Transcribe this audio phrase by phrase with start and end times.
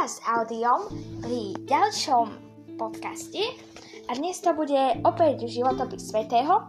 [0.00, 0.88] s Audiom
[1.20, 2.32] pri ďalšom
[2.80, 3.36] podcaste.
[4.08, 6.64] A dnes to bude opäť životopis svätého.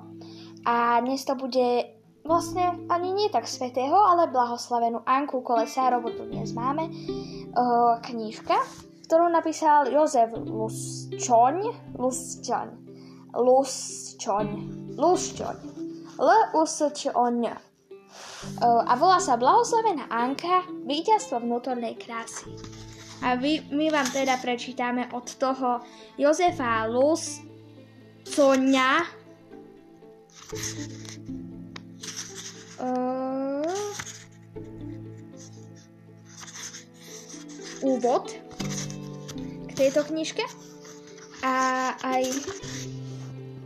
[0.67, 1.95] A dnes to bude
[2.27, 8.59] vlastne ani nie tak svätého, ale blahoslavenú Anku Kolesárovu tu dnes máme uh, knižka,
[9.07, 11.55] ktorú napísal Jozef Lusčoň,
[11.95, 12.67] Lusčoň,
[13.31, 14.47] Lusčoň,
[14.99, 15.57] Lusčoň,
[16.19, 17.43] L-U-S-Č-O-Ň
[18.61, 22.51] a volá sa Blahoslavená Anka, víťazstvo vnútornej krásy.
[23.21, 25.85] A vy, my vám teda prečítame od toho
[26.17, 27.37] Jozefa Lus,
[28.25, 29.05] Sonia,
[32.81, 33.61] uh,
[37.81, 38.33] úvod
[39.69, 40.45] k tejto knižke
[41.45, 41.55] a
[41.97, 42.23] aj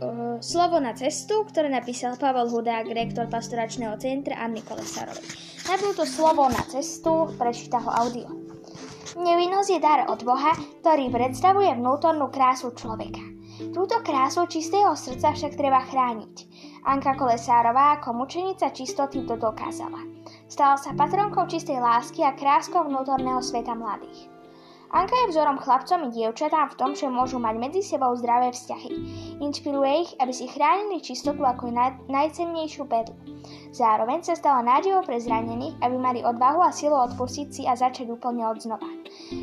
[0.04, 5.24] uh, slovo na cestu, ktoré napísal Pavel Hudák, rektor pastoračného centra Anny Kolesárovej.
[5.66, 8.45] Najprv to slovo na cestu prečíta ho audio.
[9.14, 10.50] Nevinnosť je dar od Boha,
[10.82, 13.22] ktorý predstavuje vnútornú krásu človeka.
[13.70, 16.34] Túto krásu čistého srdca však treba chrániť.
[16.82, 20.02] Anka Kolesárová ako mučenica čistoty to dokázala.
[20.50, 24.35] Stala sa patronkou čistej lásky a kráskou vnútorného sveta mladých.
[24.96, 28.90] Anka je vzorom chlapcom i dievčatám v tom, že môžu mať medzi sebou zdravé vzťahy.
[29.44, 33.12] Inšpiruje ich, aby si chránili čistotu ako naj, najcennejšiu perlu.
[33.76, 38.08] Zároveň sa stala nádejou pre zranených, aby mali odvahu a silu odpustiť si a začať
[38.08, 38.88] úplne od znova.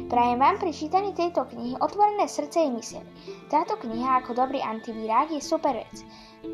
[0.09, 3.06] Prajem vám pri čítaní tejto knihy otvorené srdce i myseľ.
[3.54, 6.02] Táto kniha ako dobrý antivírák je super vec.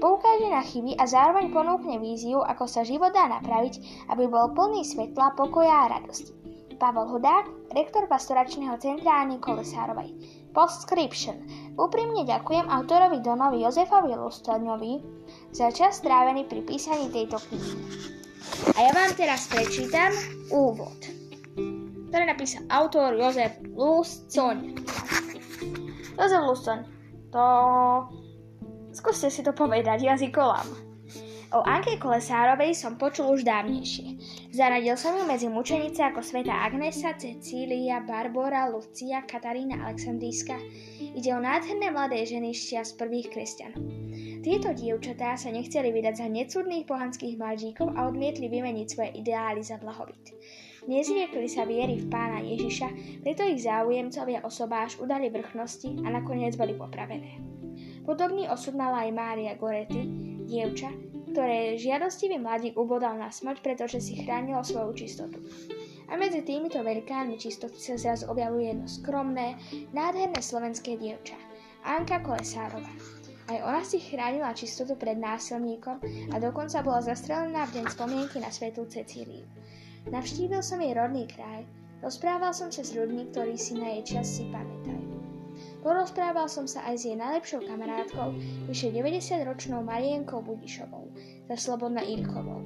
[0.03, 3.80] Poukáže na chyby a zároveň ponúkne víziu, ako sa život dá napraviť,
[4.11, 6.39] aby bol plný svetla, pokoja a radosti.
[6.80, 10.16] Pavel Hudák, rektor pastoračného centra Ani Kolesárovej.
[10.55, 11.44] Postscription.
[11.75, 14.94] Úprimne ďakujem autorovi Donovi Jozefovi Lustoňovi
[15.52, 17.75] za čas strávený pri písaní tejto knihy.
[18.80, 20.16] A ja vám teraz prečítam
[20.55, 20.95] úvod,
[22.09, 24.80] ktorý napísal autor Jozef Luscoň.
[26.15, 26.80] Jozef Luscoň,
[27.36, 27.43] to...
[28.89, 30.89] Skúste si to povedať jazykolám.
[31.49, 34.21] O Anke Kolesárovej som počul už dávnejšie.
[34.54, 40.54] Zaradil som ju medzi mučenice ako sveta Agnesa, Cecília, Barbora, Lucia, Katarína Aleksandríska.
[41.02, 43.82] Ide o nádherné mladé ženy z prvých kresťanov.
[44.45, 49.81] Tieto dievčatá sa nechceli vydať za necudných pohanských mladíkov a odmietli vymeniť svoje ideály za
[49.81, 50.30] blahobyt.
[50.86, 52.87] Nezriekli sa viery v pána Ježiša,
[53.26, 57.42] preto ich záujemcovia osobáš udali vrchnosti a nakoniec boli popravené.
[58.05, 60.05] Podobný osud mala aj Mária Goretti,
[60.45, 65.38] dievča, ktoré žiadostivý mladík ubodal na smrť, pretože si chránilo svoju čistotu.
[66.10, 69.62] A medzi týmito velikánmi čistoty sa zrazu objavuje jedno skromné,
[69.94, 71.38] nádherné slovenské dievča,
[71.86, 72.90] Anka Kolesárova.
[73.50, 75.98] Aj ona si chránila čistotu pred násilníkom
[76.30, 79.46] a dokonca bola zastrelená v deň spomienky na svetú Cecíliu.
[80.10, 81.66] Navštívil som jej rodný kraj,
[82.06, 85.08] rozprával som sa s ľuďmi, ktorí si na jej čas si pamätajú.
[85.80, 88.36] Porozprával som sa aj s jej najlepšou kamarátkou,
[88.67, 91.16] vyše 90-ročnou Marienkou Budišovou,
[91.48, 92.60] za Slobodna Ilkovou.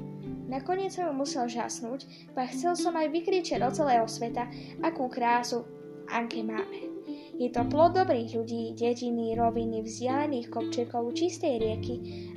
[0.50, 4.50] Nakoniec som ju musel žasnúť, a chcel som aj vykričať do celého sveta,
[4.81, 5.62] akú krásu
[6.09, 6.94] Anke máme.
[7.34, 11.95] Je to plod dobrých ľudí, dediny, roviny, vzdialených kopčekov, čistej rieky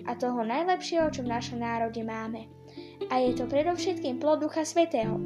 [0.08, 2.48] a toho najlepšieho, čo v našom národe máme.
[3.12, 5.20] A je to predovšetkým plod Ducha Svetého.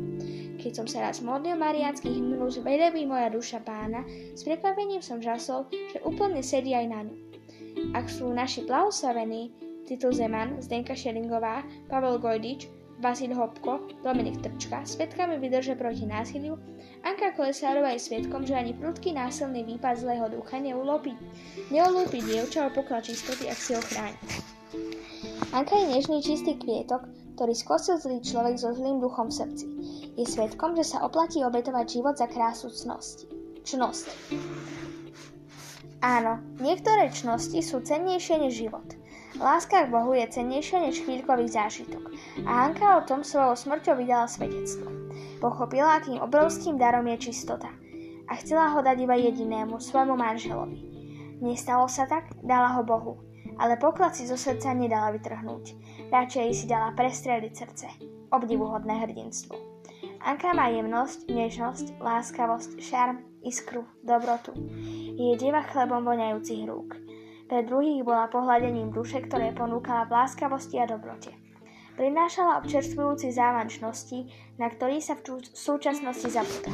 [0.61, 4.05] Keď som sa raz modlil mariánsky hymnus Vedeví moja duša pána,
[4.37, 7.17] s prekvapením som žasol, že úplne sedí aj na ňu.
[7.97, 9.57] Ak sú naši blahoslavení,
[9.89, 12.69] Titul Zeman, Zdenka Šelingová, Pavel Gojdič,
[13.01, 16.61] Vasil Hopko, Dominik Trčka, svetkami vydrže proti násiliu,
[17.01, 21.17] Anka Kolesárova je svetkom, že ani prudký násilný výpad zlého ducha neulópi,
[21.73, 24.21] neulúpi dievča o poklad čistoty, ak si ho chráni.
[25.57, 27.09] Anka je nežný čistý kvietok,
[27.41, 29.67] ktorý skosil zlý človek so zlým duchom v srdci.
[30.21, 33.25] Je svetkom, že sa oplatí obetovať život za krásu cnosti.
[33.65, 34.07] Čnosť.
[36.05, 38.85] Áno, niektoré čnosti sú cennejšie než život.
[39.41, 42.13] Láska k Bohu je cennejšia než chvíľkový zážitok.
[42.45, 44.93] A Hanka o tom svojou smrťou vydala svedectvo.
[45.41, 47.73] Pochopila, akým obrovským darom je čistota.
[48.29, 50.79] A chcela ho dať iba jedinému, svojmu manželovi.
[51.41, 53.31] Nestalo sa tak, dala ho Bohu
[53.61, 55.77] ale poklad si zo srdca nedala vytrhnúť.
[56.09, 57.87] Radšej si dala prestreliť srdce.
[58.33, 59.70] Obdivuhodné hrdinstvo.
[60.21, 64.53] Anka má jemnosť, nežnosť, láskavosť, šarm, iskru, dobrotu.
[65.17, 67.01] Je dieva chlebom voňajúcich rúk.
[67.49, 71.33] Pre druhých bola pohľadením duše, ktoré ponúkala v láskavosti a dobrote.
[71.97, 74.29] Prinášala občerstvujúci závančnosti,
[74.61, 76.73] na ktorý sa v súčasnosti zabúda.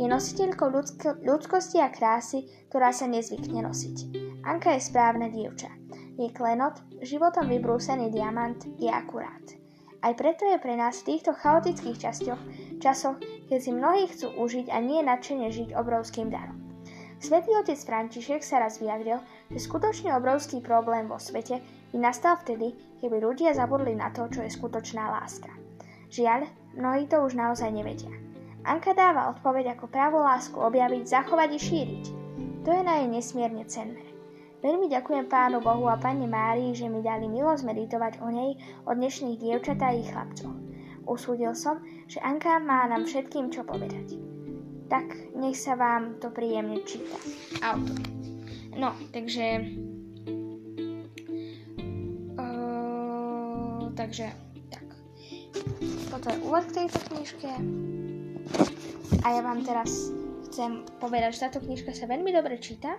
[0.00, 3.96] Je nositeľkou ľudsko- ľudskosti a krásy, ktorá sa nezvykne nosiť.
[4.48, 5.68] Anka je správna dievča.
[6.18, 9.44] Je klenot, životom vybrúsený diamant je akurát.
[9.98, 12.42] Aj preto je pre nás v týchto chaotických časťoch
[12.78, 13.18] časoch,
[13.50, 16.58] keď si mnohí chcú užiť a nie nadšene žiť obrovským darom.
[17.18, 19.18] Svetý otec František sa raz vyjadril,
[19.50, 21.58] že skutočne obrovský problém vo svete
[21.90, 25.50] by nastal vtedy, keby ľudia zabudli na to, čo je skutočná láska.
[26.14, 26.46] Žiaľ,
[26.78, 28.14] mnohí to už naozaj nevedia.
[28.62, 32.04] Anka dáva odpoveď, ako pravú lásku objaviť, zachovať i šíriť.
[32.62, 34.04] To je na jej nesmierne cenné.
[34.58, 38.98] Veľmi ďakujem Pánu Bohu a Pane Márii, že mi dali milosť meditovať o nej, od
[38.98, 40.50] dnešných dievčat a ich chlapcov.
[41.06, 41.78] Usúdil som,
[42.08, 44.28] že Anka má nám všetkým čo povedať
[44.88, 45.04] tak
[45.36, 47.20] nech sa vám to príjemne číta.
[47.60, 48.00] Autor.
[48.72, 49.68] No, takže...
[52.40, 54.32] Uh, takže,
[54.72, 54.86] tak.
[56.08, 57.50] Toto je úvod k tejto knižke.
[59.20, 60.08] A ja vám teraz
[60.48, 62.96] chcem povedať, že táto knižka sa veľmi dobre číta.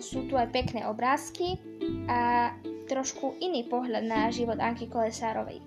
[0.00, 1.60] Sú tu aj pekné obrázky
[2.08, 2.52] a
[2.88, 5.60] trošku iný pohľad na život Anky Kolesárovej.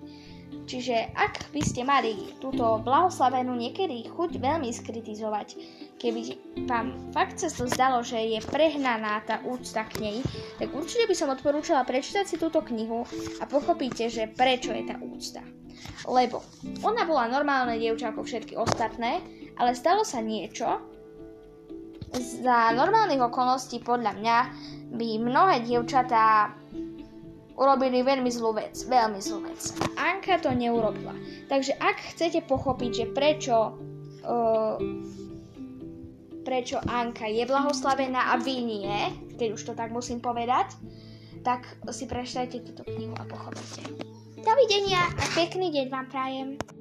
[0.66, 5.48] Čiže ak by ste mali túto blahoslavenú niekedy chuť veľmi skritizovať,
[5.98, 6.20] keby
[6.66, 10.18] vám fakt sa to zdalo, že je prehnaná tá úcta k nej,
[10.58, 13.06] tak určite by som odporúčala prečítať si túto knihu
[13.38, 15.42] a pochopíte, že prečo je tá úcta.
[16.06, 16.42] Lebo
[16.82, 19.22] ona bola normálne dievča ako všetky ostatné,
[19.54, 20.82] ale stalo sa niečo,
[22.16, 24.36] za normálnych okolností podľa mňa
[24.94, 26.54] by mnohé dievčatá
[27.56, 29.60] urobili veľmi zlú vec, veľmi zlú vec.
[29.96, 31.16] Anka to neurobila.
[31.48, 33.56] Takže ak chcete pochopiť, že prečo
[34.22, 34.76] uh,
[36.46, 38.94] prečo Anka je blahoslavená a vy nie,
[39.34, 40.78] keď už to tak musím povedať,
[41.42, 43.82] tak si prečtajte túto knihu a pochopíte.
[44.38, 46.75] Dovidenia a pekný deň vám prajem.